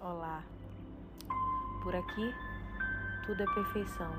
[0.00, 0.44] Olá.
[1.82, 2.32] Por aqui
[3.26, 4.12] tudo é perfeição.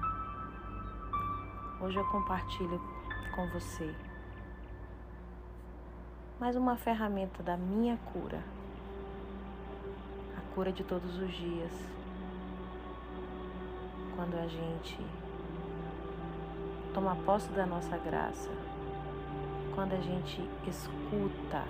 [1.79, 2.81] Hoje eu compartilho
[3.33, 3.95] com você
[6.37, 8.43] mais uma ferramenta da minha cura.
[10.37, 11.71] A cura de todos os dias.
[14.17, 14.97] Quando a gente
[16.93, 18.49] toma posse da nossa graça,
[19.73, 21.63] quando a gente escuta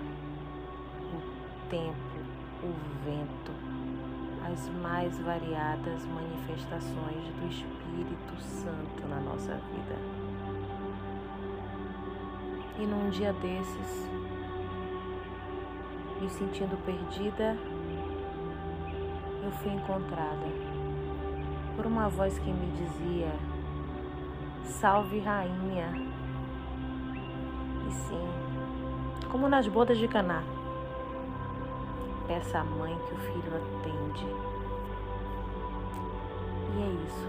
[1.13, 2.09] o tempo,
[2.63, 2.73] o
[3.05, 3.51] vento,
[4.51, 9.95] as mais variadas manifestações do Espírito Santo na nossa vida.
[12.77, 14.09] E num dia desses,
[16.21, 17.57] me sentindo perdida,
[19.43, 20.47] eu fui encontrada
[21.75, 23.33] por uma voz que me dizia:
[24.63, 26.09] Salve Rainha.
[27.87, 28.27] E sim,
[29.29, 30.43] como nas bodas de Caná
[32.29, 34.48] Peça à mãe que o filho atende.
[37.09, 37.25] Isso.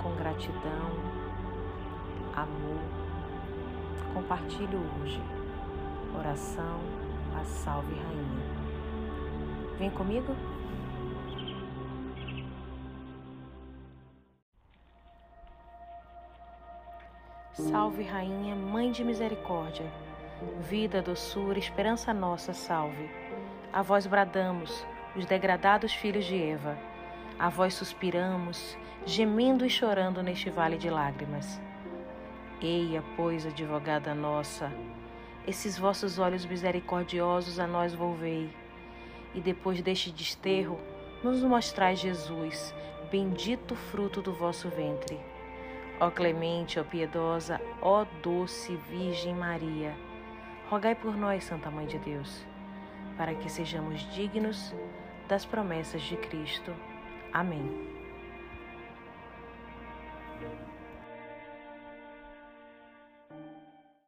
[0.00, 0.90] Com gratidão,
[2.36, 2.78] amor,
[4.14, 5.20] compartilho hoje.
[6.16, 6.78] Oração
[7.36, 9.76] a Salve Rainha.
[9.76, 10.36] Vem comigo?
[17.54, 19.90] Salve Rainha, Mãe de Misericórdia,
[20.60, 23.10] vida, doçura, esperança nossa, salve.
[23.72, 26.87] A vós bradamos, os degradados filhos de Eva.
[27.38, 31.60] A vós suspiramos, gemendo e chorando neste vale de lágrimas.
[32.60, 34.72] Eia, pois, advogada nossa,
[35.46, 38.50] esses vossos olhos misericordiosos a nós volvei,
[39.34, 40.78] e depois deste desterro,
[41.22, 42.74] nos mostrais Jesus,
[43.10, 45.18] bendito fruto do vosso ventre.
[46.00, 49.94] Ó clemente, ó piedosa, ó doce Virgem Maria,
[50.68, 52.46] rogai por nós, Santa Mãe de Deus
[53.18, 54.72] para que sejamos dignos
[55.28, 56.72] das promessas de Cristo.
[57.32, 57.68] Amém.